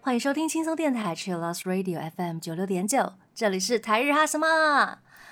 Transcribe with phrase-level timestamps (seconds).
[0.00, 4.46] 欢迎收听轻松电台 Chill Lost Radio FM 九六点九，这里是台日哈什么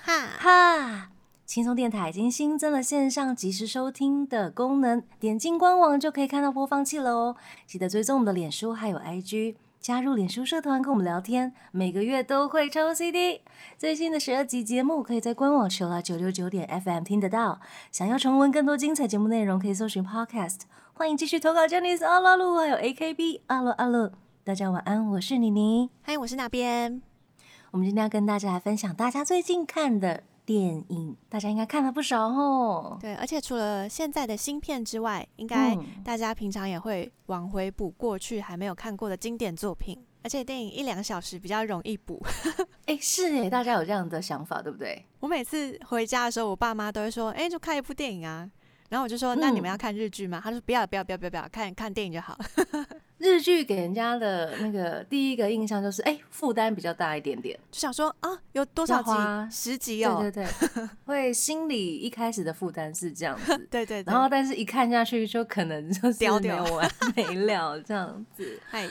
[0.02, 1.08] 哈，哈。
[1.46, 7.36] 轻松电台已经新增了线上即时收听的功能，点进官网就可以看到播放器了哦。
[7.66, 9.54] 记得追踪我们的脸书还有 IG，
[9.84, 13.42] 加入脸书社团跟我们聊天，每个月都会抽 CD。
[13.76, 17.60] 最新的十二集节目可以在官网 i l 九六九点 FM 听得到。
[17.92, 20.60] 想要重温更多精彩节目内容，可以搜寻 Podcast。
[20.94, 24.12] 欢迎继续投稿 j a n i c e 阿拉鲁还有 AKB 阿乐阿乐。
[24.42, 25.90] 大家晚安，我是妮妮。
[26.00, 27.02] 嗨，我是那边。
[27.72, 32.98] 我们今天要跟大家来分享大家最近看的电影，大家应该看了不少哦。
[33.00, 39.98] 对，而且除了现在的新片之外，应该嗯大家平常也会往回补过去还没有看过的经典作品。
[40.22, 42.18] 而且电影一两个小时比较容易补。
[42.86, 45.04] 哎，是哎，大家有这样的想法，对不对？
[45.20, 48.50] 我每次回家的时候，我爸妈都会说：“哎、就看一部电影啊。”
[48.94, 52.38] 然后我就说：“那你们嗯要看日剧吗？”他说：“不要，不要，不要，不要，不要看看电影就好。
[53.18, 59.10] 日剧给人家的那个第一个印象就是，哎，负担比较大一点点。”就想说啊，有多少集？
[59.50, 60.18] 十集哦。
[60.20, 68.60] 对对对， 会心里一开始的负担是这样子， 对对对然后但是一看下去就可能就是没完没了这样子。
[68.70, 68.86] 嗨，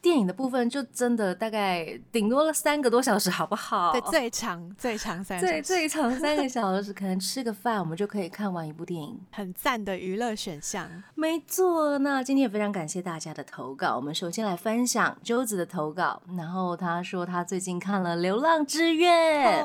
[0.00, 3.90] 电影的部分就真的大概顶多了三个多小时，好不好？
[3.92, 9.20] 对，最长最长三最最长三个小时，可能吃个饭我们就可以看完一部电影。
[9.32, 10.88] 很赞的娱乐选项。
[11.14, 13.96] 没错，那今天也非常感谢大家的投稿。
[13.96, 19.08] 我们首先来分享周子的投稿，然后他说他最近看了《流浪之月》，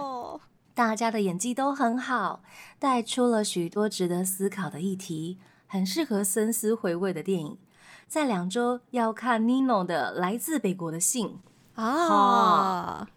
[0.02, 0.42] 哦，
[0.74, 2.42] 大家的演技都很好，
[2.80, 5.38] 带出了许多值得思考的议题，
[5.68, 7.58] 很适合深思回味的电影。
[8.14, 11.36] 在两周要看 Nino 的《来自北国的信》，
[11.82, 13.08] 啊，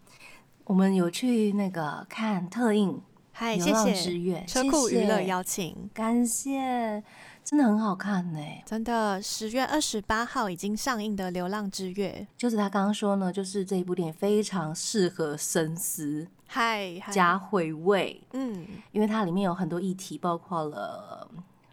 [0.65, 5.91] 我们有去那个看特映嗨，《谢流浪之谢月》，车库娱乐谢谢邀请。
[5.93, 7.05] 感谢，
[7.45, 8.41] 真的很好看呢。
[8.65, 12.27] 真的，十月二十八号已经上映的《流浪之月。
[12.39, 17.13] 就是他刚刚说呢，就是这一部电影非常适合深思》，嗨，嗨。
[17.13, 21.31] 加回味，嗯，因为它里面有很多议题，包括了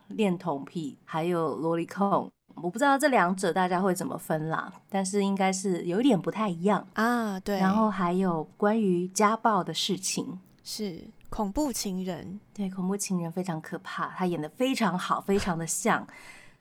[0.09, 2.29] 恋童癖，还有萝莉控。
[2.55, 6.87] 我不知道这两者大家会怎么分啦，但是应该是有一点不太一样。
[6.93, 16.07] 啊，对，然后还有关于家暴的事情，是恐怖情人，对恐怖情人非常可怕，他演的非常好，非常的像，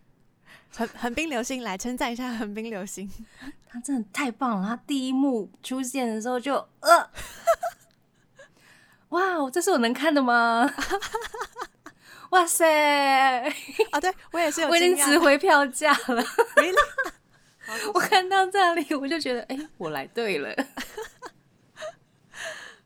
[0.75, 3.11] 横横滨流星来称赞一下横滨流星，
[3.69, 4.67] 他真的太棒了。
[4.67, 7.11] 他第一幕出现的时候就呃，
[9.11, 10.69] 哇，这是我能看的吗？
[12.33, 13.41] 哇塞！
[13.91, 16.25] 啊，对我也是有 我已经值回票价了。
[17.95, 20.55] 我看到这里，我就觉得，哎、我来对了。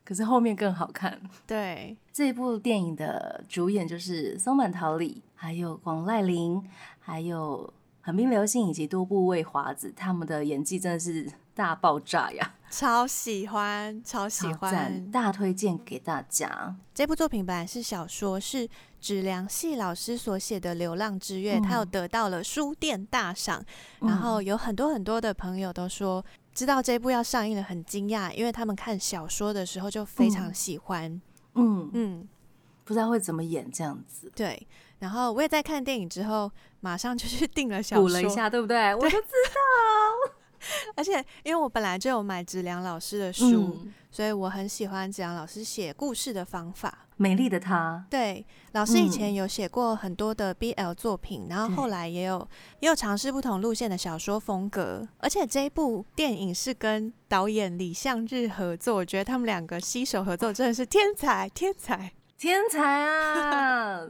[0.05, 1.21] 可是后面更好看。
[1.47, 6.69] 对，这部电影的主演就是松坂桃李，还有广濑铃，
[7.01, 12.55] 还有横滨流星以及多部未华子，他们的演技真的是大爆炸呀！
[12.71, 15.11] 超喜欢，超喜欢。
[15.11, 16.75] 大推荐给大家。
[16.95, 18.69] 这部作品本来是小说，是
[19.01, 23.65] 指良系老师所写的《流浪之月》，他有嗯得到了书店大赏，
[24.01, 31.11] 然后有很多很多的朋友都说，知道这部要上映了，很惊讶，因为他们看小说的时候就非常嗯喜欢。
[31.55, 32.29] 嗯，嗯，嗯，
[32.85, 34.67] 不知道会怎么演这样子，对。
[34.99, 36.51] 然后我也在看电影之后，
[36.81, 38.95] 马上就去订了小说，补了一下，对不对？
[38.95, 39.17] 我就知
[40.95, 47.07] 而且因为我本来就有买子良老师的书，嗯，所以我很喜欢子良老师写故事的方法。
[47.19, 52.47] 美丽的她，对，老师以前嗯有写过很多的 BL 作品，然后后来也有
[52.81, 62.13] 也有尝试不同路线的小说风格，而且这一部电影是跟导演李相日合作，我觉得他们两个携手合作真的是天才天才。
[62.37, 64.07] 天才啊！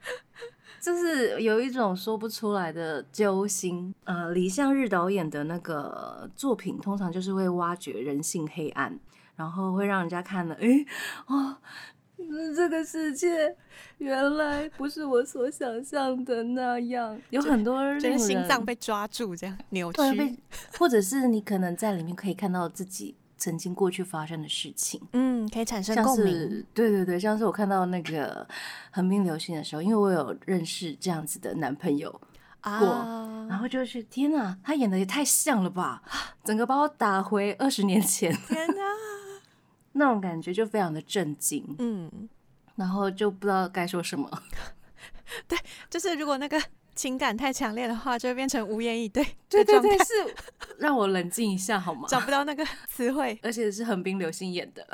[0.80, 3.94] 就是有一种说不出来的揪心。
[4.04, 8.98] 呃，李相日导演的那个作品，通常就是会挖掘人性黑暗，
[9.36, 10.86] 然后会让人家看了， 诶，
[11.26, 11.56] 哦，
[12.18, 13.56] 嗯这个世界
[13.98, 19.98] 原来不是我所想象的那样，有很多觉令得心脏被抓住，这样扭曲。
[20.16, 20.36] 对，
[20.78, 25.00] 或者是你可能在里面可以看到自己曾经过去发生的事情。
[25.14, 26.26] 嗯，可以产生像共鸣。
[26.32, 28.46] 是对对对，像是我看到那个
[28.92, 32.08] 横滨流星的时候，因为我有认识这样子的男朋友，
[32.60, 36.02] 过啊，然后就是天哪，他演的也太像了吧，
[36.44, 38.74] 整个把我打回二十年前，天哪，
[39.92, 42.28] 那种感觉就非常的震惊，嗯，
[42.76, 44.30] 然后就不知道该说什么。
[45.48, 45.56] 对
[45.88, 46.60] 就是如果那个
[46.96, 50.04] 情感太强烈的话，就会变成无言以对对对对，是
[50.80, 52.06] 让我冷静一下好吗？
[52.10, 53.38] 找不到那个词汇。
[53.42, 54.84] 而且是横滨流星演的，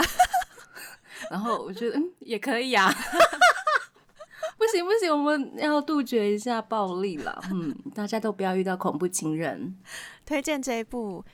[1.31, 2.93] 然后我觉得嗯也可以啊，
[4.59, 7.41] 不、行不行，我们要杜绝一下暴力了。
[7.51, 9.77] 嗯，大家都不要遇到恐怖情人。
[10.25, 11.25] 推荐这一部，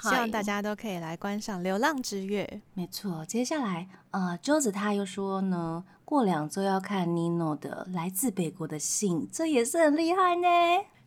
[0.00, 2.48] 希望大家都可以来观赏《流浪之月》。
[2.74, 10.48] 没错，接下来呃，周子他又说呢，过两周要看 Nino 的《来自北国的信》，这也是很厉害呢。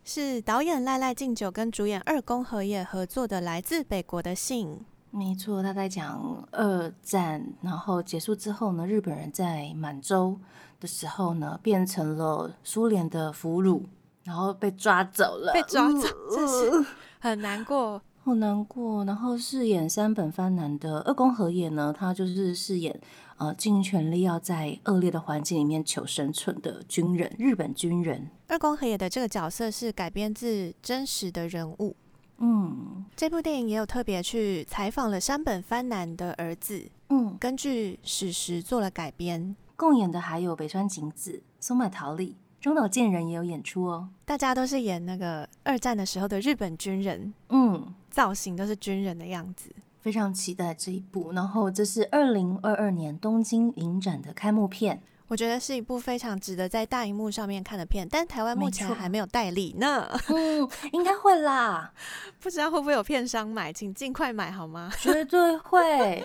[0.08, 4.68] 是导演赖赖敬酒跟主演二宫和也合作的《来自北国的信》。
[5.10, 10.38] 没错，他在讲二战，然后结束之后呢，日本人在满洲
[10.78, 13.82] 的时候呢，变成了苏联的俘虏，
[14.22, 16.86] 然后被抓走了，被抓走，真是
[17.18, 19.04] 很难过，好难过。
[19.04, 23.00] 然后饰演山本藩男的二宫和也呢，他就是饰演。
[23.38, 31.94] 呃，尽全力要在恶劣的环境里面求生存的军人，日本军人二宫和也的这个角色是改编自真实的人物。
[32.38, 39.54] 嗯，这部电影也有特别去采访了山本藩男的儿子，嗯，根据史实做了改编。
[39.74, 44.08] 共演的还有北川景子、松坂桃李、中岛健人也有演出哦。
[44.24, 49.70] 大家都是演那个二战的时候的日本军人，嗯，造型都是军人的样子。
[50.06, 60.08] 非常期待这一部，然后这是二零二二年东京影展的开幕片，我觉得是一部非常值得在大荧幕上面看的片，但台湾目前还没有代理呢。
[60.28, 61.92] 嗯，应该会啦，
[62.38, 64.92] 不知道会不会有片商买，请尽快买好吗？
[65.02, 66.24] 绝对会，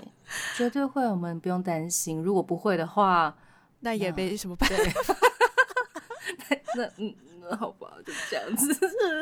[0.56, 2.22] 绝对会，我们不用担心。
[2.22, 3.36] 如果不会的话，
[3.80, 5.16] 那也没什么办法。
[6.78, 7.16] 那嗯。
[7.58, 8.76] 好吧，就这样子。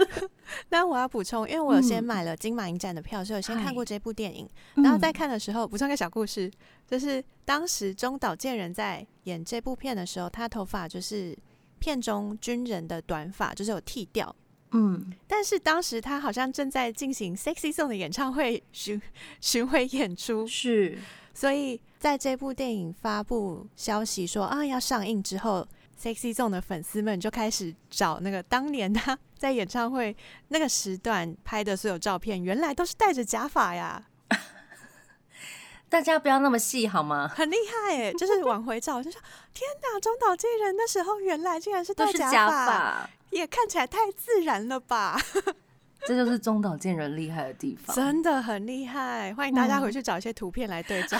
[0.69, 4.47] 那我要补充，因为我有先买了金马影展的票，所以我先看过这部电影。
[4.75, 6.51] 然后在看的时候，补充个小故事，
[6.87, 11.37] 就是当时中岛健人在演这部片的时候，他头发就是
[11.79, 14.35] 片中军人的短发，就是有剃掉。
[14.71, 19.01] 嗯，但是当时他好像正在进行《Sexy Song》的演唱会巡
[19.41, 20.97] 巡回演出，是。
[21.33, 25.67] 所以在这部电影发布消息说啊要上映之后。
[26.01, 30.15] Sexy Zone 的粉丝们就开始找那个当年他 在演唱会
[30.47, 34.05] 那个时段拍的所有照片，原来都是戴着假发呀！
[35.89, 37.27] 大家不要那么细好吗？
[37.27, 39.19] 很厉害哎，就是往回找，就说
[39.53, 45.19] 天哪，中岛健人那时候原来竟然是戴假发，也看起来太自然了吧？
[46.05, 49.33] 这就是中岛健人厉害的地方，真的很厉害！
[49.33, 51.17] 欢迎大家回去找一些图片来对照，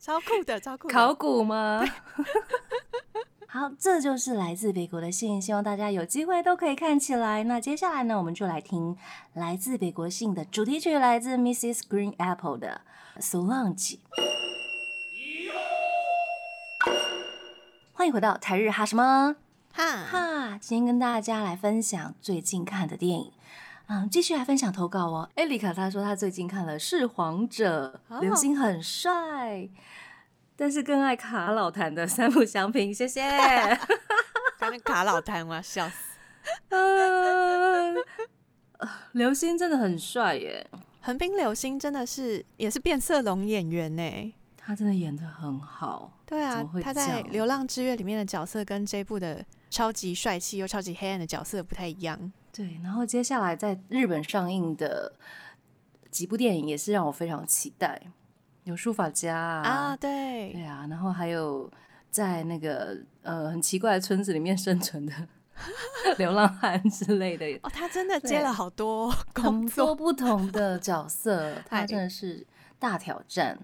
[0.00, 0.88] 超酷的，超酷！
[0.88, 1.84] 考古吗？
[3.52, 7.42] 好，这就是来自北国的信，希望大家有机会都可以看起来。
[7.42, 8.96] 那接下来呢，我们就来听
[9.32, 11.80] 来自北国信的主题曲，来自 Mrs.
[11.80, 12.82] Green Apple 的
[13.20, 13.96] 《Solange》。
[17.92, 19.34] 欢迎回到台日哈什么
[19.72, 23.32] 哈哈，今天跟大家来分享最近看的电影。
[23.88, 25.28] 嗯，继续来分享投稿哦。
[25.34, 29.68] 艾丽卡她说她最近看了《是皇者》，流星很帅。
[30.60, 33.22] 但是更爱卡老谭的三浦祥平，谢谢。
[34.60, 35.94] 刚刚卡老谭，我要笑死。
[36.76, 37.94] 呃，
[39.12, 40.66] 刘星真的很帅耶，
[41.00, 46.12] 横滨流星真的是也是变色龙演员呢，他真的演的很好。
[46.26, 52.30] 对啊，他在《流浪之月》里面的角色跟这部的超级帅气又超级黑暗的角色不太一样。
[52.52, 55.14] 对，然后接下来在日本上映的
[56.10, 58.02] 几部电影也是让我非常期待。
[58.64, 61.70] 有书法家啊，对对啊，然后还有
[62.10, 65.12] 在那个呃很奇怪的村子里面生存的
[66.18, 72.46] 流浪汉之类的哦，他真的接了好多工作不同的角色， 他真的是
[72.78, 73.58] 大挑战。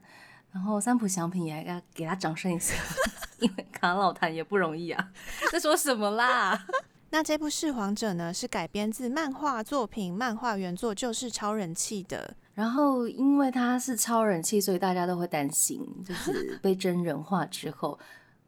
[0.53, 2.75] 然后三浦祥平也要给他掌声一下，
[3.41, 5.11] 因为卡老谭也不容易啊。
[5.53, 6.67] 在说什么啦？
[7.11, 12.35] 那这部《弑皇者》呢，是改编自漫画作品，漫画原作就是超人气的。
[12.57, 17.99] 然后，因为他是超人气，所以大家都会担心，就 是被真人化之后，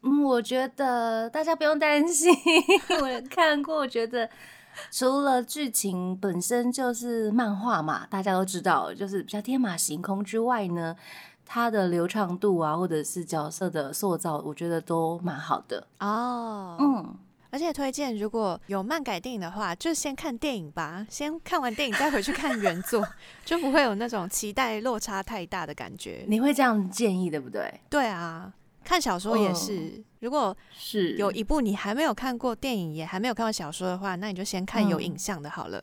[0.01, 2.35] 嗯，我觉得大家不用担心。
[3.03, 4.27] 我看过，我觉得
[4.91, 10.97] 除了剧情本身就是漫画嘛，大家都知道，就是比较天马行空之外呢，
[11.45, 16.79] 它的流畅度啊，或者是角色的塑造，我觉得都蛮好的哦。
[16.81, 17.15] 嗯。
[17.51, 21.07] 而且推荐，如果有漫改电影的话，就先看电影吧。
[21.09, 23.03] 先看完电影再回去看原作，
[23.43, 26.27] 就不会有那种期待落差太大的感觉。
[26.29, 27.81] 你会这样建议，对不对？
[27.89, 28.53] 对啊，
[28.85, 30.05] 看小说也是。
[30.21, 35.83] 如果是有一部你还没有看过电影，也还没有看过小说的话，那你就先看有影像的好了。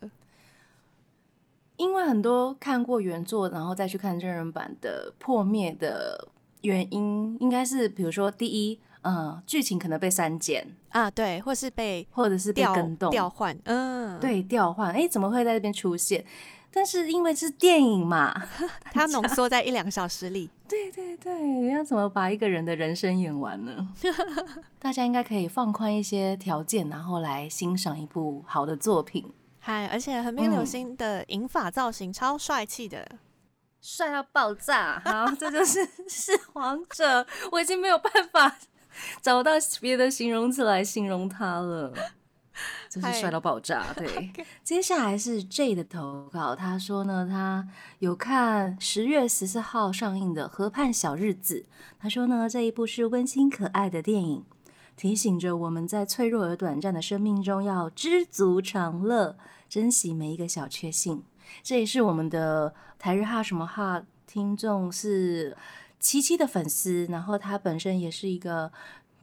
[1.77, 6.27] 因为很多看过原作，然后再去看真人版的破灭的
[6.61, 8.79] 原因，应该是比如说第一。
[9.05, 16.25] 嗯，剧情可能被删减啊，对，或是被或者是被跟动调换，嗯，对，调换，哎，怎么会在这边出现？
[16.71, 18.33] 但是因为是电影嘛，
[18.91, 20.49] 它浓缩在一两小时里。
[20.67, 23.87] 对对对，要怎么把一个人的人生演完呢？
[24.79, 29.31] 大家应该可以放宽一些条件，然后来欣赏一部好的作品。
[29.59, 33.07] 嗨，而且横滨流星的银发造型超帅气的，
[33.79, 35.01] 帅到爆炸！
[35.05, 38.57] 好，这就是是王者，我已经没有办法
[39.21, 41.93] 找不到别的形容词来形容他了。
[42.89, 44.31] 就是帅到爆炸， 对。
[44.63, 47.67] 接下来是 J 的投稿，他说呢，他
[47.99, 51.65] 有看十月十四号上映的《河畔小日子》，
[51.99, 54.45] 他说呢，这一部是温馨可爱的电影，
[54.95, 59.37] 提醒着我们在脆弱而短暂的生命中要知足常乐，
[59.67, 61.23] 珍惜每一个小确幸。
[61.61, 65.55] 这也是我们的台日哈什么哈听众是
[66.05, 68.71] 七七的粉丝，然后他本身也是一个，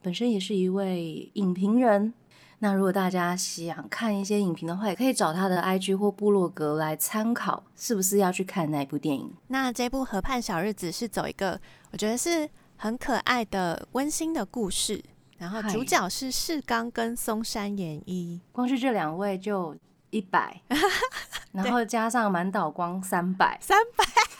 [0.01, 2.13] 本身也是一位影评人。
[2.59, 9.33] 那如果大家想看一些影评的话，也可以找他的 IG 或部落格来参考，是不是要去看那一部电影？
[9.47, 11.57] 那这部《河畔小日子》是走一个
[11.91, 15.01] 我觉得是很可爱的温馨的故事，
[15.37, 19.73] 然后主角是世刚跟松山研一，光是这两位就
[20.09, 20.61] 一百，
[21.53, 24.03] 然后加上满岛光三百，三百，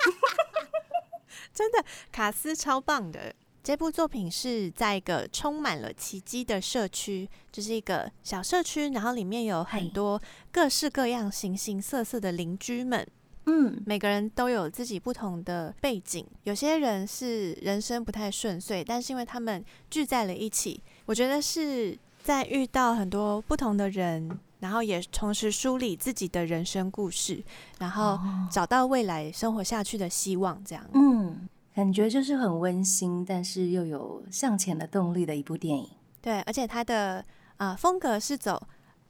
[1.54, 3.34] 真的卡斯超棒的。
[3.64, 13.08] 这部作品是在一个充满了奇迹的社区，就是一个小社区，然后里面有很多各式各样、形形色色的邻居们。
[13.46, 27.44] 嗯，每个人都有自己不同的背景，有些人是人生不太顺遂，但是因为他们聚在了一起，我觉得是在遇到很多不同的人，然后也同时梳理自己的人生故事，
[27.80, 28.18] 然后
[28.50, 30.64] 找到未来生活下去的希望。
[30.64, 31.50] 这样，嗯。
[31.76, 35.90] 感觉就是很温馨，但是又有向前的动力的一部电影。
[36.22, 37.26] 对，而且它的
[37.58, 38.62] 啊风格是走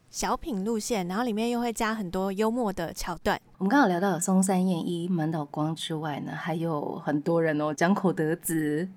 [0.10, 3.38] 小品路线，然后里面又会加很多幽默的桥段。
[3.58, 8.88] 我们刚好聊到了松山燕一、满岛光之外呢，还有很多人哦，江口德子、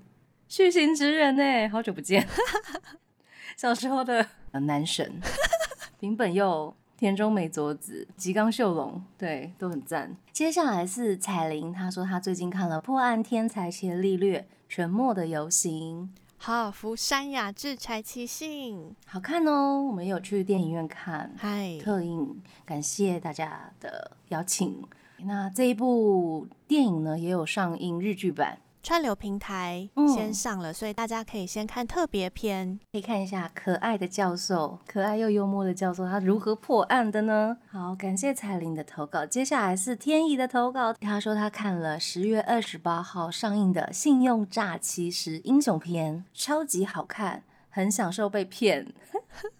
[0.49, 2.25] 续行之人呢，好久不见，
[3.59, 5.21] 小时候的男神
[5.99, 6.75] 平本佑。
[6.99, 10.17] 田中美佐子、吉冈秀隆，对，都很赞。
[10.33, 16.05] 接下来是彩铃，她说她最近看了《破案天才伽利略》《沉默的游行》，
[16.39, 19.83] 好，福山雅治、柴崎幸，好看哦。
[19.83, 24.83] 我们有去电影院看，嗨，特映，感谢大家的邀请。
[25.19, 28.59] 那这一部电影呢，也有上映日剧版。
[28.87, 37.57] 串流平台先上了，所以大家可以先看特别篇，可以看一下可爱的教授，可爱又幽默的教授，他如何破案的呢？
[37.69, 39.27] 好，感谢彩玲的投稿。
[39.27, 48.87] 接下来是天意的投稿，他说他看了十月二十八号上映的《信用诈欺师英雄篇》，超级好看，很享受被骗。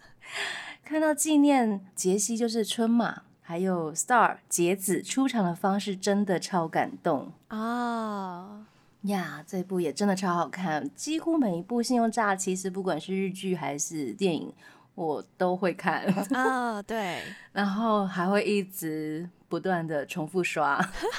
[0.87, 8.66] 看到纪念杰西就是春马，还有 Star 杰子出场的方式，真的超感动啊。
[9.07, 14.53] 呀，这部也真的超好看，几乎每一部信用诈，其实不管是日剧还是电影，
[14.95, 16.03] 我都会看
[16.35, 16.83] 啊。
[16.83, 17.23] 对，
[17.53, 20.79] 然后还会一直不断的重复刷，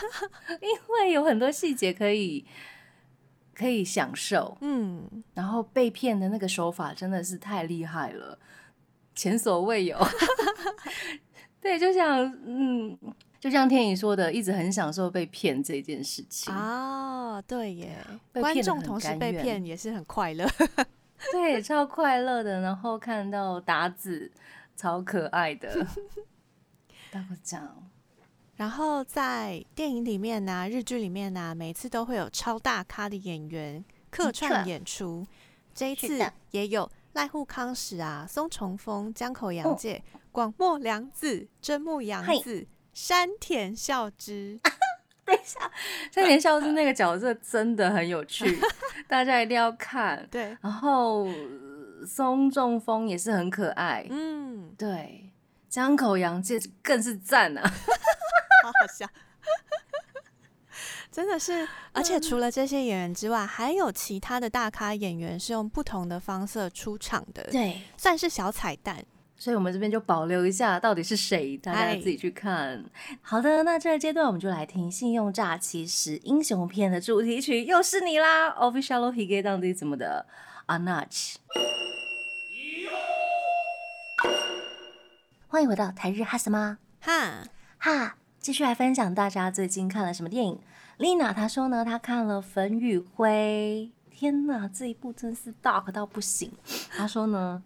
[0.61, 2.45] 因为有很多细节可以
[3.53, 4.57] 可以享受。
[4.61, 8.37] 嗯，然后被骗的那个手法真的是太厉害了，
[9.15, 9.97] 前所未有。
[11.61, 12.97] 对，就像嗯。
[13.39, 17.97] 就像天宇说的，一直很享受被骗这件事情啊，对耶，
[18.33, 20.47] 观众同时被骗也是很快乐，
[21.31, 22.61] 对，超快乐的。
[22.61, 24.31] 然后看到达子，
[24.75, 25.85] 超可爱的，
[27.11, 27.87] 大鼓掌。
[28.55, 35.27] 然后在电影里面呢，日剧里面呢，每次都会有超大咖的演员客串演出，
[35.75, 42.65] 这一次也有濑户康史啊、松重丰、江口洋介、广末凉子、真木阳子。
[42.97, 44.59] 山田孝之，
[45.23, 45.59] 等一下，
[46.11, 48.59] 山田孝之那个角色真的很有趣，
[49.07, 50.27] 大家一定要看。
[50.31, 51.27] 对，然后
[52.07, 55.29] 松中风也是很可爱，嗯，对，
[55.69, 57.61] 江口洋介更是赞啊，
[58.65, 59.07] 好好笑，
[61.11, 61.67] 真的是。
[61.93, 69.05] 而且除了这些演员之外，还有其他的大咖演员是用不同的方式出场的，对，算是小彩蛋。
[69.37, 72.83] 所以我们这边就保留一下，到底是谁，大家自己去看。
[73.21, 80.25] 好的，那这个阶段我们就来听《信用诈欺师英雄片》的主题曲，又是你啦，Official Hige 当地怎么的
[80.65, 81.35] ？Anach。
[85.47, 86.79] 欢迎回到台日哈什么？
[86.99, 87.43] 哈
[87.77, 90.59] 哈，继续来分享大家最近看了什么电影。
[90.97, 93.91] Lina 她说呢，她看了《粉与灰》。
[94.19, 96.51] 天哪，这一部真是 dark 到不行。
[96.89, 97.61] 他说呢，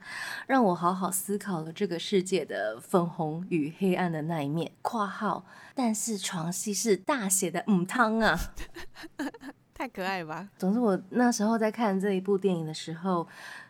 [0.48, 4.70] 让我好好思考了这个世界的粉红与黑暗的那一面。
[4.81, 8.38] 括号，但是床戏是大写的母汤啊，
[9.74, 10.50] 太可爱了吧？
[10.58, 13.25] 总之，我那时候在看这一部电影的时候，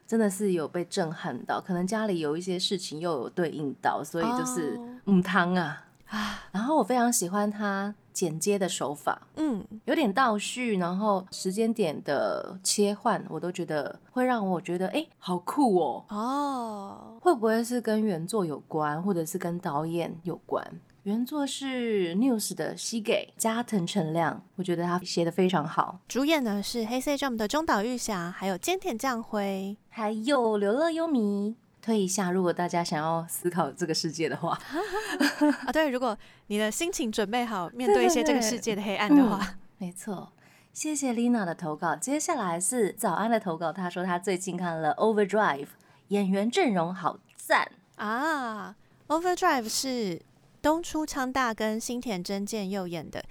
[0.08, 1.62] 真的是有被震撼到。
[1.62, 6.46] 可能家里有一些事情又有对应到，所以就是母汤啊啊。
[6.54, 7.94] 然后我非常喜欢他。
[8.14, 16.06] 剪接的手法，嗯，有点倒叙，然后时间点的切换，我都觉得会让我觉得，哎，好酷哦！
[16.10, 20.62] 哦，会不会是跟原作有关，或者是跟导演有关？
[21.04, 25.98] 原作是 News 的西给加藤成亮，我觉得他写的非常好。
[26.10, 31.56] 主演呢是黑色 Jump 的中岛裕翔，还有菅田将晖，还有刘乐优弥。
[31.82, 34.58] 推一下，如果大家想要思考这个世界的话，
[35.66, 40.32] 啊，对，如果你的心情准备好面对一些这个世界的黑暗的话，没错。
[40.74, 43.74] 谢谢 Lina 的投稿，接下来是早安的投稿。
[43.74, 45.68] 他说他最近看了 Overdrive，
[46.08, 48.74] 演员阵容好赞啊
[49.08, 50.22] ！Overdrive 是
[50.62, 53.22] 东出昌大跟新田真剑佑演的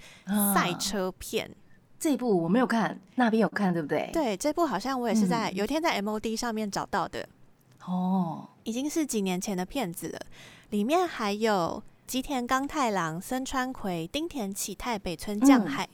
[0.53, 1.49] 赛车片，
[1.97, 4.11] 这部我没有看，那边有看对不对？
[4.13, 7.27] 对，这部好像我也是在有一天在 MOD 上面找到的。
[7.85, 10.19] 哦，已经是几年前的片子了。
[10.69, 15.87] 里面还有吉田刚太郎、森川葵、丁田启太、北村匠海。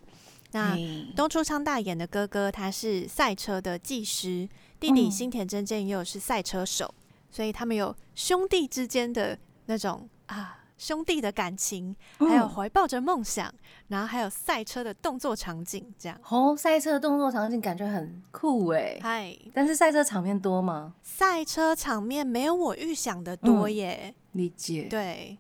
[0.52, 0.78] 那
[1.16, 4.48] 东出昌大演的哥哥，他是赛车的技师；
[4.80, 6.94] 弟弟新田真剑又是赛车手，
[7.30, 10.64] 所以他们有兄弟之间的那种啊。
[10.78, 13.52] 兄弟的感情，还有怀抱着梦想，
[13.88, 16.56] 然后还有赛车的动作场景，这样哦。
[16.56, 19.38] 赛车的动作场景感觉很酷哎，嗨！
[19.54, 20.94] 但是赛车场面多吗？
[21.02, 24.14] 赛车场面没有我预想的多耶。
[24.34, 24.84] 理解。
[24.90, 25.38] 对，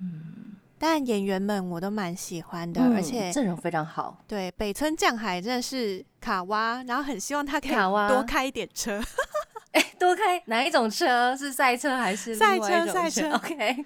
[0.00, 0.54] 嗯。
[0.76, 4.18] 但演员们我都蛮喜欢的，而且阵容非常好。
[4.26, 9.00] 对，北村匠海真的是卡哇，然后很希望他可以多开一点车。
[9.74, 11.36] 哎，多开哪一种车？
[11.36, 12.86] 是赛车还是赛车？
[12.86, 13.84] 赛车， OK。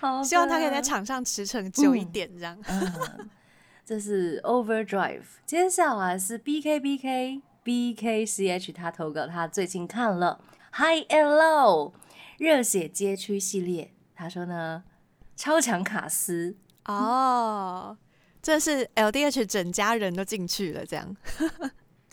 [0.00, 2.58] 好，希望他可以在场上驰骋久一点，这样。
[3.84, 10.40] 这是 Overdrive，接下来是 BKBK BKCH，他投稿，他最近看了
[10.72, 11.92] High and Low
[12.38, 14.82] 热血街区系列，他说呢，
[15.36, 17.96] 超强卡斯哦，
[18.42, 21.16] 这是 LDH 整家人都进去了，这样。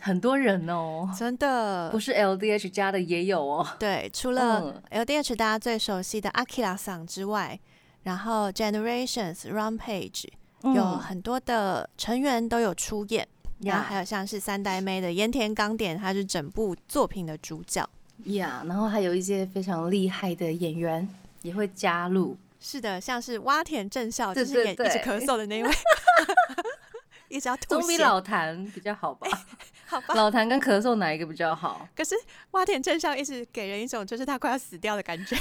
[0.06, 3.66] 很多人哦，真的不是 L D H 家的也有哦。
[3.80, 7.58] 对，除了 L D H 大家最熟悉的 Akira 桑之外，
[8.04, 10.28] 然后 Generations Rampage
[10.76, 13.26] 有很多的成员都有出演，
[13.62, 17.90] 然后还有像是三代妹的盐田刚典，他是整部作品的主角。
[18.26, 21.08] 呀，然后还有一些非常厉害的演员
[21.44, 22.36] 也会加入。
[22.60, 25.72] 是的，像是洼田正孝，就是演一直咳嗽的那位。
[27.30, 29.28] 一直要吐总比老谭比较好吧？
[29.94, 31.88] 好吧，老谭跟咳嗽哪一个比较好？
[31.96, 32.16] 可是
[32.52, 35.36] 洼田正孝一直给人一种就是他快要死掉的感觉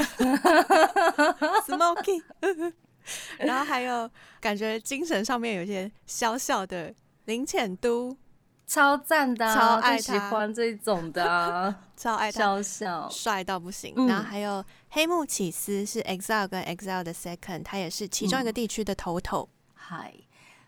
[1.67, 2.23] ，smoking。
[3.39, 4.09] 然后还有
[4.41, 8.17] 感觉精神上面有些小小的林浅都，
[8.65, 13.93] 超赞的，超爱喜欢这种的， 超爱笑笑，帅到不行。
[14.07, 19.49] 然后还有黑木启司是 EXILE 跟 EXILE 的 Second，他也是其中一个地区的头头。
[19.75, 20.15] 嗨。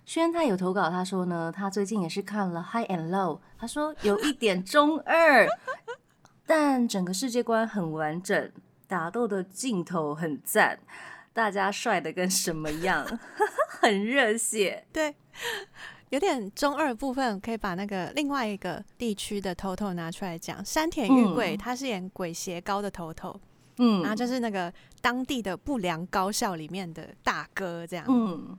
[0.04, 5.48] 轩他有投稿，他说呢，他最近也是看了 High and Low，他说有一点中二，
[6.46, 8.52] 但整个世界观很完整，
[8.86, 10.78] 打斗的镜头很赞，
[11.32, 13.18] 大家帅的跟什么样，
[13.80, 14.86] 很热血。
[14.92, 15.16] 对，
[16.10, 20.62] 有点中二部分，可以把那个另外一个地区的头头拿出来讲。
[20.62, 23.40] 山田裕贵他是演鬼邪高的头头，
[23.78, 28.58] 嗯，然后就是那个当地的不良高校里面的大哥这样，嗯。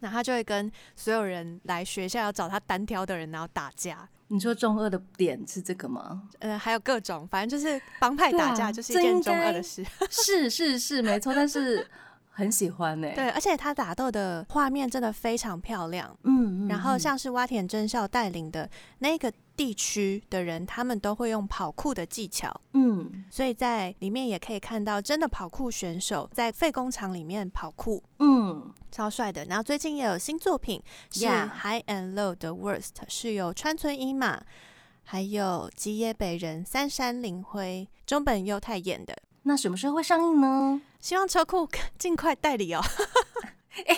[0.00, 4.08] 那他就会跟所有人来学校要找他单挑的人，然后打架。
[4.28, 6.22] 你说中二的点是这个吗？
[6.40, 9.84] 呃，还有各种，反正就是帮派打架就是一件中二的事。
[10.10, 11.86] 是是是，没错，但是
[12.30, 13.10] 很喜欢呢。
[13.14, 16.16] 对，而且他打斗的画面真的非常漂亮。
[16.24, 16.68] 嗯嗯。
[16.68, 19.32] 然后像是挖田真孝带领的那个。
[19.60, 29.44] 地区的人，他们都会用跑酷的技巧，嗯，所以在里面也可以看到真的跑酷选手在废工厂里面跑酷，嗯，超帅的。
[29.44, 34.40] 然后最近也有新作品是《High and Low 的 Worst》，是由川村一马
[35.04, 39.14] 还有吉野北人三山林辉、中本优太演的。
[39.42, 40.80] 那什么时候会上映呢？
[41.00, 41.68] 希望车库
[41.98, 42.80] 尽快代理哦。
[43.86, 43.94] 哎，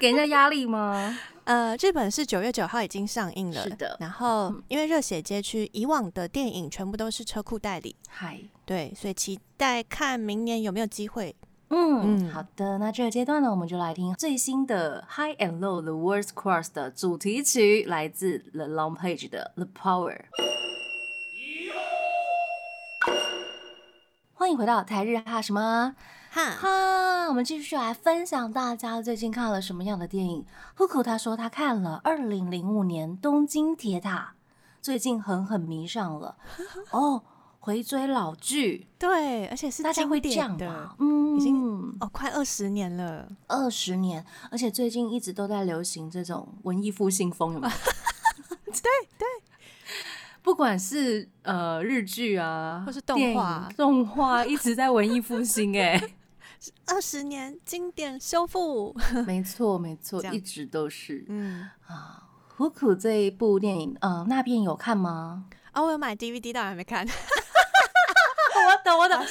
[0.00, 1.18] 给人家压力吗？
[1.44, 3.96] 呃，这本是九月九号已经上映了，是的。
[4.00, 11.34] 然后因为热血街区以往的电影全部都是车库代理，嗨，对，所以期待看明年有没有机会。
[11.74, 12.76] 嗯，好的。
[12.78, 20.12] 那这个阶段呢，我们就来听最新的《High and Low The Worlds Cross》的主题曲，来自 The Long Page 的《The Power》。
[24.42, 25.94] 欢迎回到台日哈什么
[26.28, 27.28] 哈，哈？
[27.28, 30.44] 我们继续来分享大家最近看了什么样的电影。
[30.74, 34.34] 户口他说他看了二零零五年东京铁塔，
[34.80, 36.36] 最近狠狠迷上了
[36.90, 37.22] 哦，
[37.60, 43.28] 回追老剧， 对，而且是大家会这样的样吧？，嗯，已经哦，快二十年了。
[43.46, 47.72] 二十年，而且最近一直都在流行这种文艺复兴风，有没有？
[48.72, 49.28] 对 对，
[50.42, 56.00] 不管是呃日剧啊，或是动画动画一直在文艺复兴、 哎，
[56.86, 58.94] 二十年经典修复。
[59.26, 62.18] 没错没错一直都是嗯，啊。
[62.56, 65.46] 虎苦这一部电影，呃，那边有看吗？
[65.72, 67.04] 啊，我有买 DVD，但我还没看。
[67.06, 69.24] 我懂，我懂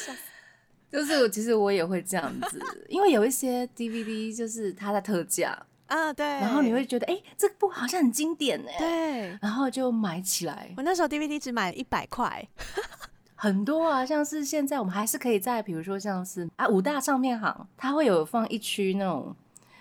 [0.92, 5.58] 就是其实我也会这样子，因为有一些 DVD 就是它在特价，
[5.92, 6.26] 啊，对。
[6.26, 9.38] 然后你会觉得，哎、这部好像很经典哎，对。
[9.42, 10.74] 然后就买起来。
[10.78, 12.48] 我那时候 DVD 只买一百块，
[13.36, 19.36] 很多啊，像是现在我们还是可以在，比如说像是啊五大唱片行，它会有放一区那种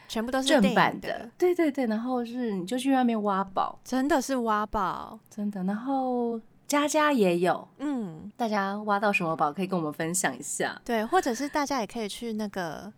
[0.08, 5.20] 全部都是正版的，，对对对，然后是你就去外面挖宝，真的是挖宝。
[5.30, 10.80] 真的，然后家家也有，嗯，大家挖到什么宝可以跟我们分享一下。
[10.84, 12.92] 对，或者是大家也可以去那个，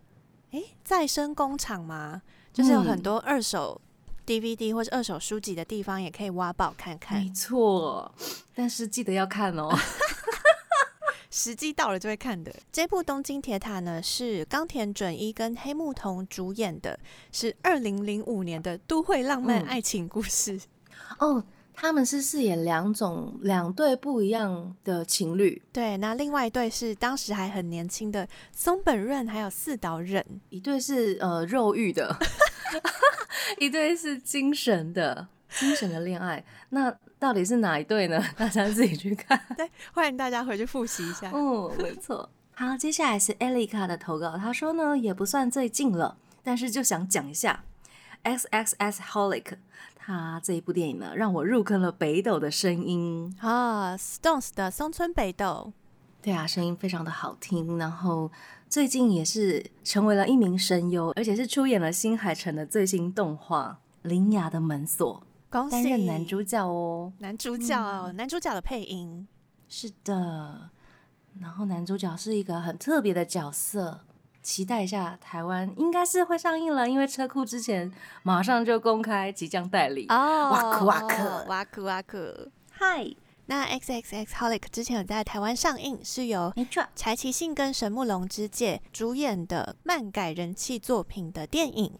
[0.51, 2.21] 诶，再生工厂吗？
[2.53, 3.81] 就是有很嗯多二手
[4.25, 7.29] DVD 或者二手书籍的地方，也可以挖宝看看没。
[7.31, 8.13] 错，
[8.53, 9.75] 但是记得要看哦。
[11.29, 12.53] 时机到了就会看的。
[12.71, 16.99] 这部《东京铁塔》呢，是冈田准一跟黑木瞳主演的，
[17.31, 20.61] 是二零零五年的都会浪漫嗯爱情故事。
[21.17, 30.23] 哦，他们是饰演两种两对不一样的情侣，对，那另外一对是当时还很年轻的松本润还有四岛忍。
[30.49, 32.15] 一对是呃肉欲的，
[33.59, 36.43] 一对是精神的，精神的恋爱。
[36.69, 38.23] 那到底是哪一对呢？
[38.37, 39.39] 大家自己去看。
[39.57, 41.31] 对，欢迎大家回去复习一下。
[41.33, 42.29] 嗯，没错。
[42.55, 47.63] 好，接下来是艾丽卡的投稿，她说呢也不算最近了，但是就想讲一下
[48.23, 49.57] X X S Holic，
[49.95, 53.35] 他这一部电影呢让我入坑了北斗的声音。
[53.39, 55.71] 啊，Stones 的松村北斗。
[56.21, 58.31] 对啊，声音非常的好听，然后
[58.69, 67.11] 最近也是成为了一名声优，而且是出演了新海诚的最新动画《铃芽的门锁恭》，喜担任男主角哦。
[67.19, 69.27] 男主角，男主角的配音。
[69.67, 70.69] 是的，
[71.41, 73.99] 然后男主角是一个很特别的角色，
[74.43, 80.05] 期待一下台湾应该是会上映了，因为车库之前马上就公开即将代理。
[80.09, 82.17] 哦哇酷哇酷哇酷哇酷。
[82.69, 83.07] 嗨，
[83.45, 91.93] 那 X X X Holic 之前有在台湾上映，是由没错，柴崎幸跟神木隆之介主演的漫改人气作品的电影。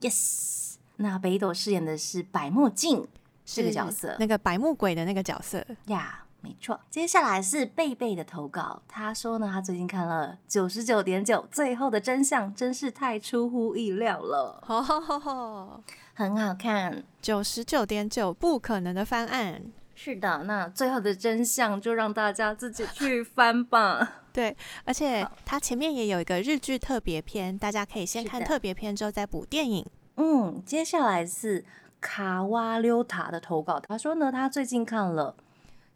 [0.00, 3.06] Yes，那北斗饰演的是白墨镜
[3.44, 5.64] 这个角色那个白木鬼的那个角色。
[5.86, 6.25] 呀。
[6.46, 8.80] 没错，接下来是贝贝的投稿。
[8.86, 15.82] 他说呢，他最近看了《九十九点九最后的真相》，真是太出乎意料了， 吼吼吼吼！
[16.14, 17.02] 很好看。
[17.20, 19.60] 九十九点九不可能的翻案。
[19.96, 24.20] 是的，那最后的真相就让大家自己去翻吧。
[24.32, 29.84] 对，而且它前面也有一个日剧特别篇，大家可以先看特别篇之后再补电影。
[30.16, 31.64] 嗯，接下来是
[32.00, 35.34] 卡哇溜塔的投稿，他说呢，他最近看了《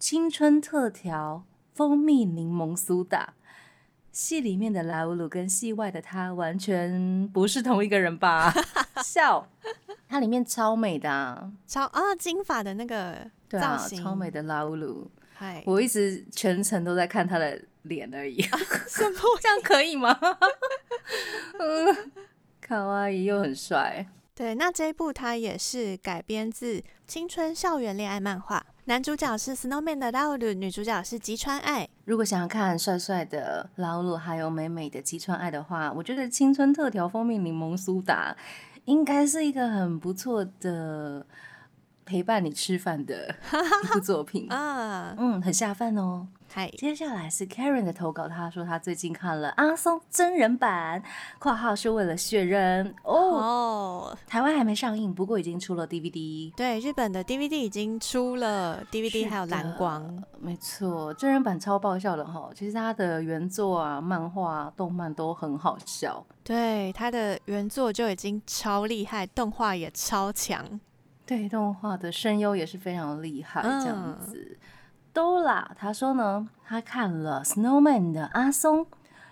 [0.00, 3.34] 青春特调蜂蜜柠檬苏打》，
[4.10, 8.50] 戏里面的莱乌鲁跟戏外的他完全不是同一个人吧？
[9.04, 9.46] 笑，
[10.08, 18.40] 它里面超美的、啊，超啊，金发的那个造型，超美的莱乌鲁，嗨，我一直全程都在看他的脸而已，
[18.88, 19.18] 什么？
[19.38, 20.18] 这样可以吗？
[21.58, 22.10] 嗯，
[22.58, 24.06] 卡哇伊又很帅。
[24.34, 31.88] 对，那这一部它也是改编自青春校园恋爱漫画，男主角是 Snowman 的拉鲁，女主角是吉川爱。
[32.06, 38.36] 如果想要看帅帅的劳鲁还有美美的吉川爱的话，我觉得青春特调蜂蜜柠檬苏打
[38.86, 41.24] 应该是一个很不错的
[42.04, 43.34] 陪伴你吃饭的
[43.84, 44.48] 一部作品。
[44.50, 46.26] 啊，嗯，很下饭哦。
[46.52, 51.00] 嗨，接下来是 Karen 的投稿，他说他最近看了阿松真人版
[51.38, 56.52] （括号是为了血人）哦，哦，台湾还没上映，不过已经出了 DVD。
[56.56, 60.24] 对，日本的 DVD 已经出了，DVD 还有蓝光。
[60.40, 62.50] 没错，真人版超爆笑的哈。
[62.52, 66.26] 其实他的原作啊、漫画、啊、动漫都很好笑。
[66.42, 70.80] 对，他的原作就已经超厉害，动画也超强。
[71.24, 74.34] 对，动画的声优也是非常厉害，嗯这样子。
[74.34, 74.66] 都
[75.14, 78.86] 啦，他说呢，他看了 Snowman 的阿松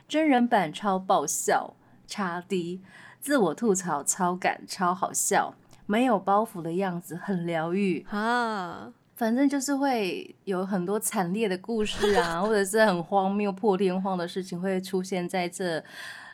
[0.06, 1.74] 真人版，超爆笑，
[2.06, 2.82] 差低，
[3.20, 5.54] 自我吐槽超感，超好笑，
[5.86, 8.04] 没有包袱的样子很疗愈。
[8.10, 15.84] 啊，反正就是会有很多惨烈的故事啊， 或者是很荒谬、破天荒的事情会出现在这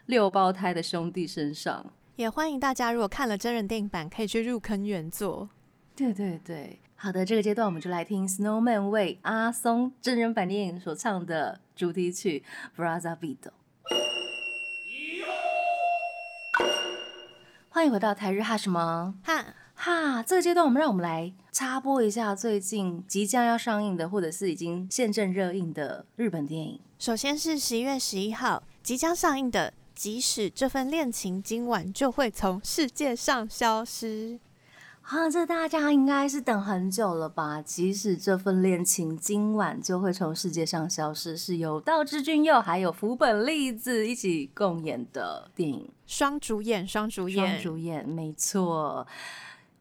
[0.07, 1.85] 六胞胎的兄弟身上。
[2.17, 5.49] 也欢迎大家，如果看了真人电影版，可以去入坑原作。
[5.97, 12.43] 对对对，好的，这个阶段我们就来听 Snowman 为阿松真人版电影所唱的主题曲
[12.83, 13.51] 《Braza Vido》。
[17.69, 20.23] 欢迎回到台日哈什么哈哈？
[20.23, 26.81] 这个阶段，我们让我们来插播一下最近即将要上映的，或者是已经现正热映的日本电影。
[26.99, 34.39] 首先是十一月十一号即将上映的，即使这份恋情今晚就会从世界上消失。
[35.05, 37.61] 啊，这大家应该是等很久了吧？
[37.61, 49.07] 即使这份恋情今晚就会从世界上消失，是由道之俊佑还有福本莉子一起共演的电影，双主演，双主演，双主演，没错。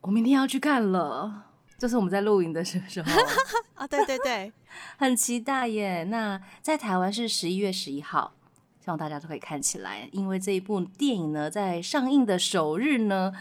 [0.01, 1.45] 我明天要去看了，
[1.77, 3.11] 就是我们在录影的时候
[3.75, 4.51] 啊，对对对，
[4.99, 6.03] 很期待耶。
[6.03, 8.33] 那在台湾是十一月十一号，
[8.81, 13.31] 希望大家都可以看起来，因为这一部电影呢，在上映的首日呢，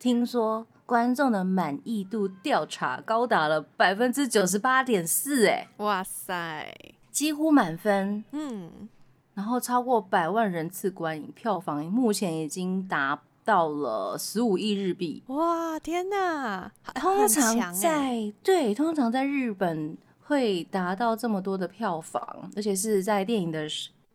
[0.00, 0.66] 听说。
[0.90, 6.66] 观众的满意度调查高达了百分之九十八点四，哎，哇塞，
[7.12, 8.88] 几乎满分，嗯，
[9.34, 16.72] 然后超过百万人次观影，票房目前已经达到了十五亿日币，哇，天哪！
[16.96, 23.68] 通常在对，通常在日本会达到这么多的票房，而且是在电影的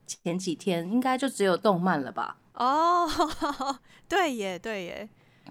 [0.05, 2.35] 前几天，应该就只有动漫了吧？
[2.55, 3.07] 哦，
[4.09, 5.09] 对耶，对耶。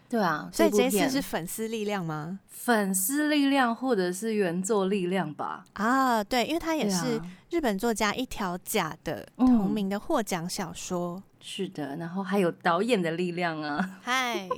[0.09, 2.39] 对啊，所以这次是粉丝力量吗？
[2.49, 5.65] 粉丝力量或者是原作力量吧？
[5.75, 11.23] 啊，对，因为它也是日本作家一条假的同名的获奖小说。
[11.41, 14.49] 是的，然后还有导演的力量啊，嗨，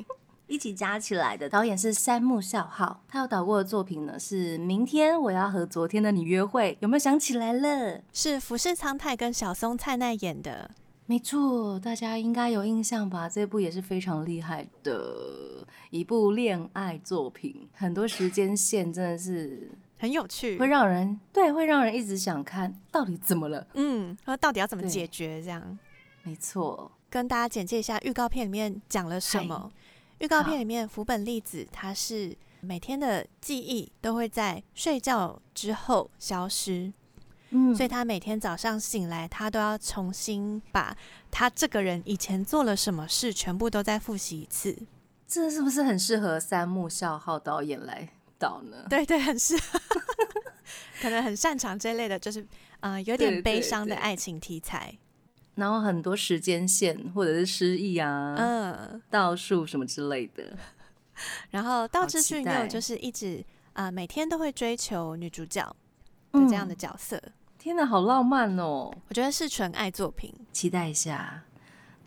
[0.47, 1.49] 一起加起来的。
[1.49, 8.01] 导演是山木孝浩，他有导过的作品呢是《明天我要和昨天的你约会》，有没有想起来了？
[8.13, 10.71] 是福士苍太跟小松菜奈演的。
[11.09, 13.29] 没错，大家应该有印象吧？
[13.29, 23.67] 这部也是非常厉害的一部恋爱作品，很多时间线真的是很有趣，会让人对，会让人一直想看到底怎么了？
[23.75, 25.41] 嗯，说到底要怎么解决？
[25.41, 25.79] 这样
[26.25, 29.71] 没错，跟大家简介一下预告片里面讲了什么。
[30.19, 36.93] 预告片里面，福本粒子他是每天的记忆都会在睡觉之后消失。
[37.51, 40.97] 嗯，所以他每天早上醒来，他都要重新把
[41.31, 44.77] 他这个人以前做了什么事，全部都再复习一次。
[45.29, 48.87] 这是不是很适合三木孝浩导演来导呢？
[48.91, 49.81] 对对，很适合，
[51.01, 52.47] 可能很擅长这类的，就是
[52.81, 54.97] 呃有点悲伤的爱情题材，
[55.57, 60.57] 然后很多时间线或者是失忆啊，嗯，倒数什么之类的。
[61.51, 65.75] 然后道之俊佑就是一直啊每天都会追求女主角
[66.41, 67.21] 的这样的角色。
[67.59, 68.93] 天哪，好浪漫哦！
[69.09, 71.43] 我觉得是纯爱作品，期待一下。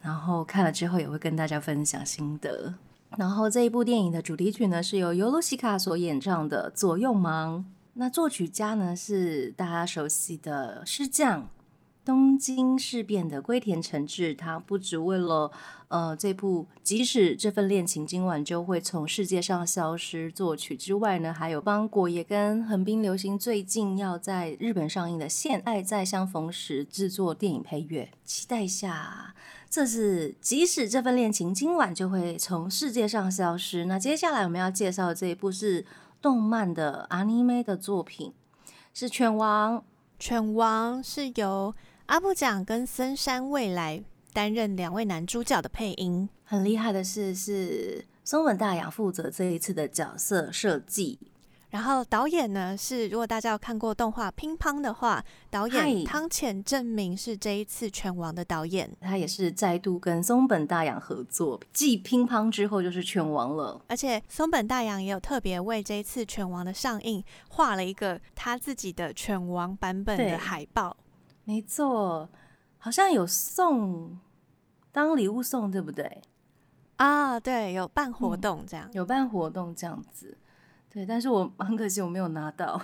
[0.02, 2.74] 然后看了之后也会跟大家分享心得。
[3.18, 7.58] 然后这一部电影的主题曲呢，是由尤露西卡所演唱的《左右盲》。
[7.94, 11.50] 那作曲家呢是大家熟悉的师匠。
[12.10, 15.52] 东京事变的龟田诚治，他不只为了
[15.90, 29.36] 呃这部即使这份恋情今晚就会从世界上消失作曲之外呢，还有帮果也跟横滨流行最近要在日本上映的《现爱在相逢时》制作电影配乐，期待一下。
[29.70, 33.86] 这是即使这份恋情今晚就会从世界上消失。
[33.86, 35.86] 那接下来我们要介绍的这一部是
[36.20, 38.34] 动漫的 anime 的作品，
[38.96, 39.78] 是《犬王》。
[40.22, 41.74] 犬王是由
[42.10, 46.28] 阿部奖跟森山未来担任两位男主角的配音。
[46.44, 51.20] 很厉害的是，是松本大洋负责这一次的角色设计。
[51.70, 63.80] 然后导演呢是，如果大家有看过动画《乒乓》的话，导演汤浅证明是这一次拳王的导演，他也是再度跟松本大洋合作，继《乒乓》之后就是拳王了。
[63.88, 70.98] 而且松本大洋也有特别为这一次拳王的上映画了一个他自己的拳王版本的海报。
[71.50, 72.30] 没错，
[72.78, 74.20] 好像有送
[74.92, 76.22] 当礼物送，对不对？
[76.98, 80.38] 啊，对，有办活动这样，有办活动这样子。
[80.94, 82.80] 对，但是我很可惜我没有拿到，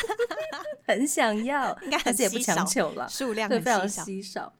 [0.88, 4.50] 很想要，应该还是也不强求了，数量非常稀少。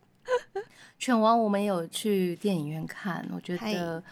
[0.99, 4.05] 犬王我们有去电影院看，我觉得，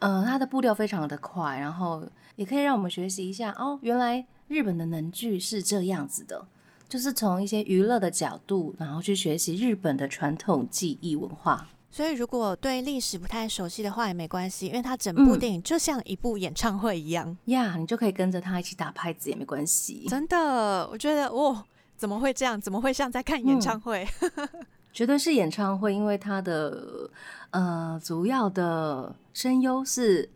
[0.00, 6.48] 呃，它的步调非常的快，然后也可以让我们学习一下哦，原来日本的能剧是这样子的，
[6.90, 11.68] 就是从一些娱乐的角度，然后去学习日本的传统技艺文化。
[11.92, 20.06] 所以如果对历史不太熟悉的话也没关系，因为它整部电影就像一部演唱会一样呀，你就可以跟着他一起打拍子也没关系。
[20.08, 21.64] 真的，我觉得哇，
[21.96, 22.60] 怎么会这样？
[22.60, 24.06] 怎么会像在看演唱会？
[24.92, 27.08] 绝对是演唱会，因为它的
[27.50, 30.28] 呃主要的声优是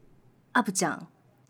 [0.52, 1.08] UP 奖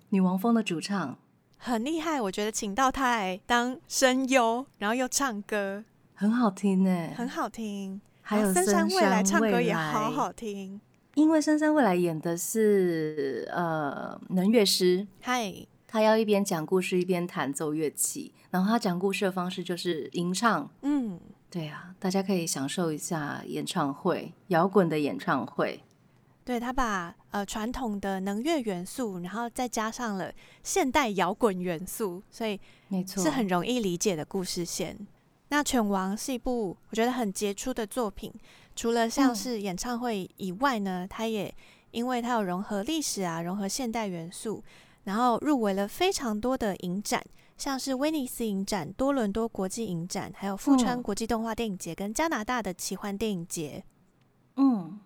[0.08, 1.18] 女王风的主唱，
[1.64, 2.20] 很厉害。
[2.20, 8.02] 我觉得请到他来当声优，然后又唱歌，很好听呢，很好听。
[8.20, 10.78] 还有深山未来唱歌也好好听，
[11.14, 21.18] 因为深山未来演的是呃能乐师，嗨，他要一边讲故事一边弹奏乐器，然后他讲故事的方式就是吟唱，嗯。
[21.50, 25.80] 对啊，大家可以享受一下演唱会，摇滚的演唱会。
[26.44, 30.30] 对他把呃传统的能乐元素，然后再加上了
[30.62, 34.96] 现代摇滚元素，所以没错是很容易理解的故事线。
[35.48, 38.32] 那《犬王》是一部我觉得很杰出的作品，
[38.76, 41.54] 除了像是演唱会以外呢，它也
[41.92, 44.62] 因为它有融合历史啊，融合现代元素，
[45.04, 47.24] 然后入围了非常多的影展。
[47.56, 53.84] 像是威尼斯影展、多伦多国际影展，还有富川国际动画电影节跟加拿大的奇幻电影节。
[54.56, 54.98] 嗯，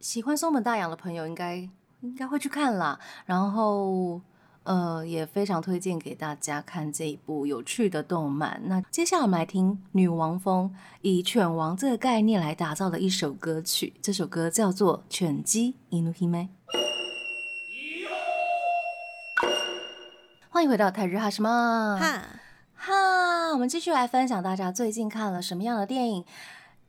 [0.00, 1.56] 喜欢松本大洋的朋友应该
[2.00, 2.98] 应该会去看啦。
[3.24, 4.20] 然后，
[4.64, 8.60] 呃，也非常推荐给大家看这一部有趣的动漫。
[8.64, 13.94] 那接下来我们来听《女王风》，以犬王这个概念来打造的一首歌曲。
[14.02, 16.48] 这首歌叫做《犬姬 Inuhime》。
[20.50, 22.22] 欢迎回到泰日哈什么哈
[22.76, 26.24] 哈，我们继续来分享大家最近看了什么样的电影。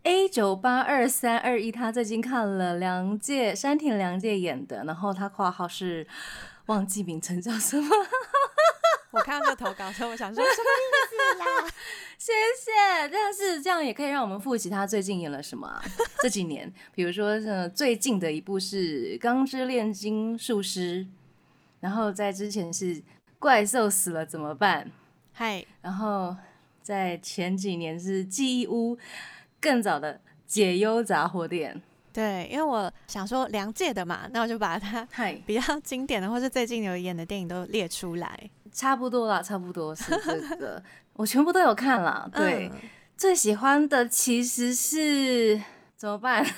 [0.05, 6.05] A 九八二三二一，他最近看了梁介山田梁介演的，然后他括号是
[6.67, 7.89] 忘记名称叫什么。
[9.09, 11.73] 我看到这投稿时候，我想说什么意思啦？
[12.19, 13.09] 谢谢。
[13.11, 15.81] 但是这样也可以让我们复习他最近演了什么。
[16.21, 21.03] 这几年，比如说呃，最近的一部是《钢之炼金术师》，
[21.79, 23.01] 然后在之前是。
[23.37, 24.89] 怪兽死了怎么办？
[25.33, 26.35] 嗨，然后
[26.81, 28.97] 在前几年是记忆屋，
[29.65, 31.81] 更早的解忧杂货店。
[32.13, 35.03] 对，因为我想说梁界的嘛，那我就把它
[35.47, 38.39] 比较经典的或是最近有演的电影都列出来。
[38.71, 40.81] 差不多啦，差不多是这个，
[41.13, 42.29] 我全部都有看了。
[42.31, 42.71] 对，
[43.17, 45.59] 最喜欢的其实是
[45.97, 46.45] 怎么办？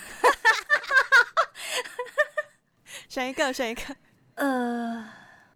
[3.08, 3.82] 选一个，选一个。
[4.34, 5.08] 呃。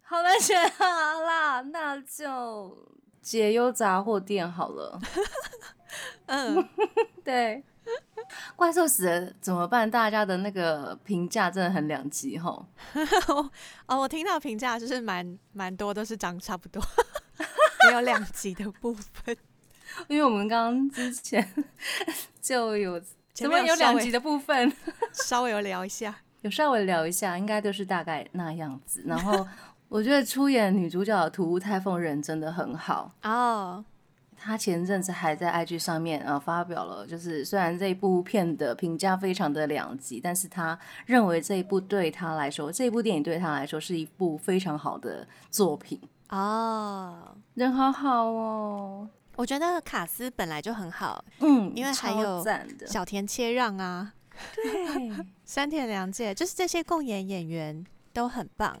[0.05, 1.19] 好难选啊！
[1.21, 2.77] 啦，那就
[3.19, 4.99] 解忧杂货店好了。
[6.27, 6.69] 嗯，
[7.23, 7.63] 对，
[8.55, 9.89] 怪兽死了怎么办？
[9.89, 12.65] 大家的那个评价真的很两极吼。
[13.87, 16.81] 哦，我听到评价就是蛮蛮多，都是长差不多，
[17.87, 19.35] 没有两极的部分。
[20.07, 21.47] 因为我们刚刚之前
[22.41, 23.01] 就有
[23.33, 24.71] 怎么有两极的部分，
[25.11, 29.47] 稍微有聊一下，有稍微聊一下，应该都是大概那样子，然后。
[29.89, 33.85] 我觉得出演女主角的土屋太凤人真的很好哦。
[34.43, 47.33] 她前阵子还在 IG 上面啊发表了，就是虽然这一部片的评价非常的两极，但是他认为这一部对他来说，这一部电影对他来说是一部非常好的作品哦。
[47.53, 52.43] 人好好哦，我觉得卡斯本来就很好，嗯，因为还有
[52.85, 54.13] 小田切让啊，
[54.55, 58.77] 对，山田凉介，就是这些共演演员都很棒。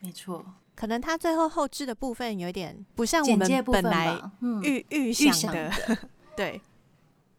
[0.00, 0.42] 没错，
[0.78, 4.16] 可能他最后后置的部分有点不像我们本来
[4.62, 5.68] 预预想的，
[6.36, 6.60] 对，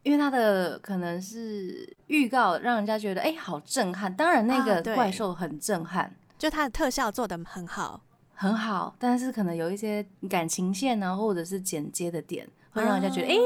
[0.03, 8.01] 因为他的可能是预告让人家觉得哎好震撼，当然那个怪兽很震撼，就它的特效做的很好
[8.35, 13.37] 很好，但是可能有一些感情线呢，或者是剪接的点，会让人家觉得哎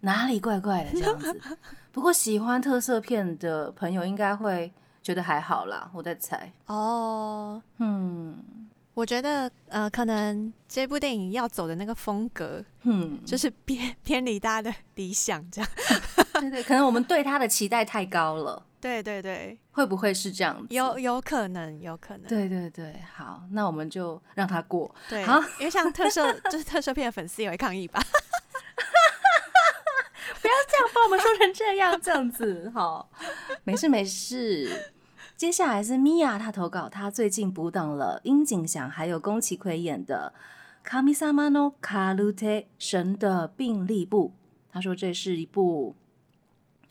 [0.00, 1.38] 哪里怪怪的这样子。
[1.92, 4.72] 不过喜欢特色片的朋友应该会。
[5.02, 7.62] 觉得还好啦，我在猜哦。
[7.78, 8.65] 嗯，
[8.96, 15.70] 我觉得呃，可能这部电影要走的那个风格，嗯，就是偏偏离大家的理想，这样。
[16.40, 18.64] 对对，可能我们对他的期待太高了。
[18.80, 20.74] 对对对，会不会是这样子？
[20.74, 22.26] 有有可能，有可能。
[22.26, 24.94] 对对对，好，那我们就让他过。
[25.10, 28.02] 对，好，因为像特色就是特色片的粉丝也会抗议吧。
[30.40, 33.10] 不要这样把我们说成这样，这样子好，
[33.64, 34.94] 没事没事。
[35.36, 40.32] 接下来是米娅，她投稿，她最近补档了樱井翔还有宫崎葵演的
[40.88, 42.36] 《Kamisama no Karute》
[42.78, 44.32] 神的病历簿。
[44.72, 45.94] 她说这是一部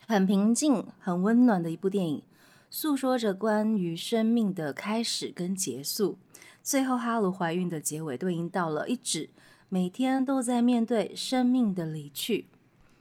[0.06, 2.22] 很平静、很温暖的一部电影，
[2.70, 6.16] 诉说着关于生命的开始跟结束。
[6.62, 9.30] 最后哈鲁怀孕的结尾对应到了一指
[9.68, 12.46] 每天都在面对生命的离去。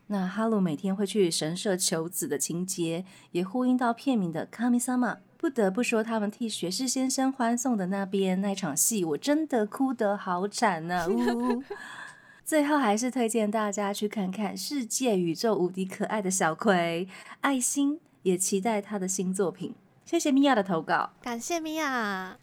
[0.08, 5.20] 那哈鲁每天会去神社求子的情节，也呼应到片名的卡米萨玛。
[5.46, 11.08] 不得不说，他们替学士先生欢送的那边那场戏，我真的哭得好惨呢。
[11.08, 11.64] 呜。
[12.44, 17.08] 最后还是推荐大家去看看世界宇宙无敌可爱的小葵
[17.42, 19.76] 爱心，也期待他的新作品。
[20.04, 22.36] 谢谢米娅的投稿，感谢米娅。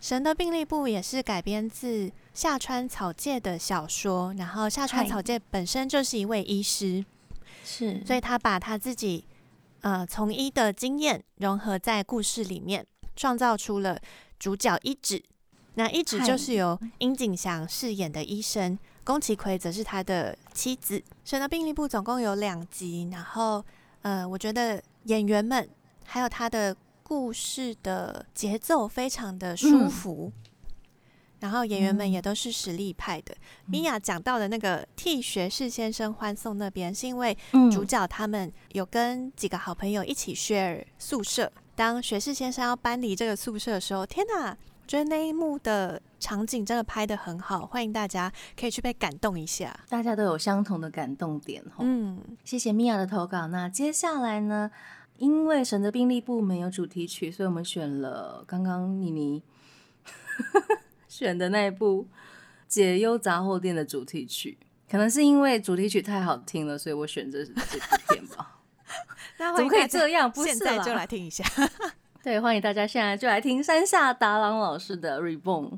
[0.00, 7.04] 神的病历簿也是改编自下川草介的小说，然后下川草介本身就是一位医师，
[7.62, 9.24] 是，所以他把他自己
[9.80, 14.00] 呃从医的经验融合在故事里面，创造出了
[14.38, 15.22] 主角一指。
[15.74, 21.02] 那一指就是由樱井祥饰演的医生，宫崎葵则是他的妻子。
[21.24, 23.64] 神的病历簿总共有两集，然后
[24.02, 25.68] 呃，我觉得演员们
[26.04, 26.76] 还有他的。
[27.08, 30.30] 故事的节奏非常的舒服，
[31.40, 33.34] 然后演员们也都是实力派的。
[33.66, 37.36] 米娅讲到的那个替学士先生欢送那边，是因为
[37.70, 41.50] 主角他们有跟几个好朋友一起 share 宿舍。
[41.74, 44.56] 当学士先生要搬离这个宿舍的时候，天哪！
[44.82, 49.78] 我觉得那一幕的场景真的拍的很好，欢迎大家可以去被感动一下。
[49.90, 53.48] 大家都有相同的感动点嗯，谢谢米娅的投稿。
[53.48, 54.70] 那接下来呢？
[55.18, 59.42] 因为《神的兵力部》没有主题曲，所以我们选了刚刚妮妮
[61.18, 62.04] 选的那一部
[62.68, 64.56] 《解忧杂货店》的主题曲。
[64.88, 68.60] 可能是因为主题曲太好听了，所以我选择这部片吧。
[69.56, 70.30] 怎么可以这样？
[70.30, 71.44] 不现在就来听一下。
[72.22, 75.70] 对，欢迎大家现在就来听山下达郎老师的《Reborn》。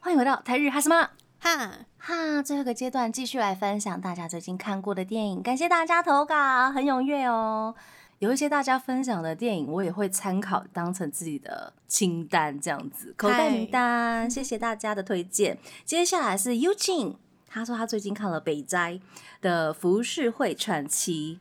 [0.00, 1.10] 欢迎回到台日哈什么？
[1.38, 7.74] 哈哈，最后一个阶段继续来分享大家最近看过的电影，感谢大家投稿，很踊跃哦。
[8.18, 14.30] 有一些大家分享的电影，我也会参考当成自己的清单，这样子口袋名单。
[14.30, 15.58] 谢谢大家的推荐。
[15.84, 18.98] 接下来是 U 庆，他说他最近看了北斋
[19.42, 21.38] 的《浮世绘传奇》，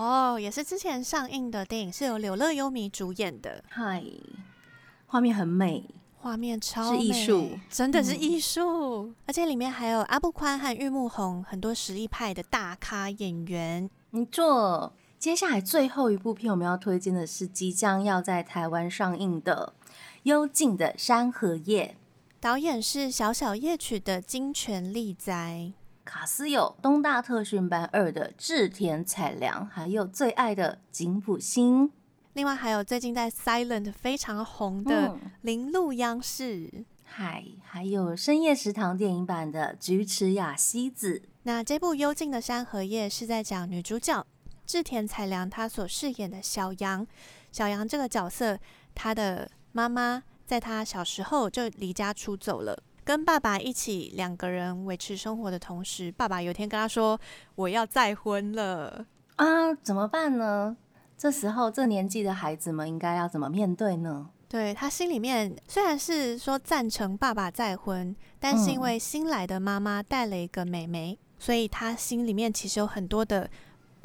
[0.00, 3.62] 哦，也是之前上映的电影，是由柳乐优弥主演的。
[3.68, 4.02] 嗨，
[5.06, 5.84] 画面很美。
[6.18, 13.88] 画面超艺术，真的是艺术，而且里面还有阿布宽和玉木宏很多实力派的大咖演员。
[14.10, 19.72] 没错，接下来最后一部片我们要推荐的是即将要在台湾上映的
[20.24, 21.96] 《幽静的山河夜》，
[22.40, 25.72] 导演是小小夜曲的金泉利哉，
[26.04, 31.90] 卡斯有东大特训班二的志田彩良，还有最爱的井浦新。
[32.34, 41.22] 另外还有最近在 Silent 非常红的铃鹿央士，嗨，还有深夜食堂电影版的菊池雅希子。
[41.44, 44.26] 那这部《幽静的山河夜》是在讲女主角
[44.66, 47.06] 志田彩良他所饰演的小杨。
[47.52, 48.58] 小杨这个角色，
[48.94, 57.18] 他的妈妈在他小时候就离家出走了，跟爸爸一起两个人维持生活的同时，爸爸有天跟他说
[57.54, 59.06] ：“我要再婚了
[59.36, 60.76] 啊，怎么办呢？”
[61.16, 64.28] 这时候，这年纪的孩子们应该要怎么面对呢？
[64.48, 73.50] 对他心里面虽然是说赞成爸爸再婚，但是因为新来的妈妈带了一个妹妹，所以他心里面其实有很多的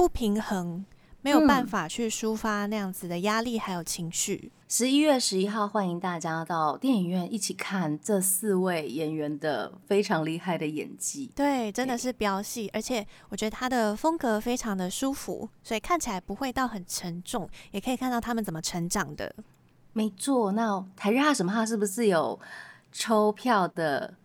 [0.01, 0.83] 不平衡。
[1.21, 4.51] 没有办法去抒发那样子的压力还有情绪。
[4.67, 11.31] 十一月十一号，欢迎大家到电影院一起看这四位演员的非常厉害的演技。
[11.35, 19.31] 对，真的是飙戏，而且我觉得他的风格非常的舒服，所以看起来不会到很沉重，也可以看到他们怎么成长的。
[19.93, 22.39] 没错，那台日哈什么哈是不是有
[22.91, 24.15] 抽票的？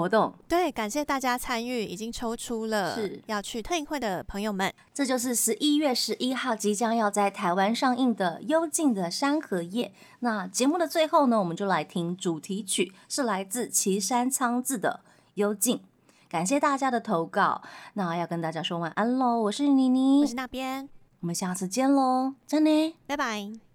[0.00, 4.72] 活动对，感谢大家参与，已经抽出了是要去特映会的朋友们。
[4.94, 9.88] 这就是十一月十一号即将要在台湾上映的《幽静的山河夜》。
[10.20, 15.00] 那节目的最后呢，我们就来听主题曲，是来自岐山仓志的
[15.34, 15.76] 《幽静》。
[16.30, 17.60] 感谢大家的投稿，
[17.94, 19.42] 那要跟大家说晚安喽。
[19.42, 20.88] 我是妮妮，我是那边，
[21.20, 23.69] 我们下次见喽，真的，拜拜。